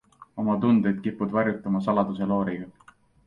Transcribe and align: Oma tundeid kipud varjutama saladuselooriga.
Oma 0.43 0.53
tundeid 0.63 1.03
kipud 1.03 1.35
varjutama 1.37 1.83
saladuselooriga. 1.89 2.97